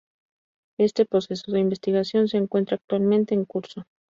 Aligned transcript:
Este 0.79 1.05
proceso 1.05 1.51
de 1.51 1.59
investigación 1.59 2.27
se 2.27 2.37
encuentra 2.37 2.73
actualmente 2.77 3.35
en 3.35 3.45
curso. 3.45 3.85